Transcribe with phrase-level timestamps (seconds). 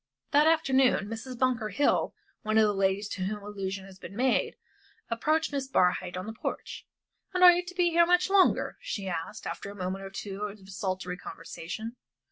[0.31, 1.37] That afternoon Mrs.
[1.37, 4.55] Bunker Hill one of the ladies to whom allusion has been made
[5.11, 6.87] approached Miss Barhyte on the porch.
[7.35, 10.41] "And are you to be here much longer?" she asked, after a moment or two
[10.41, 11.97] of desultory conversation.